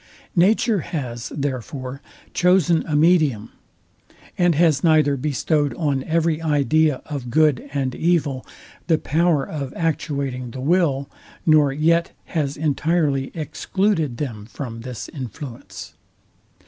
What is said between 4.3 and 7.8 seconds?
and has neither bestowed on every idea of good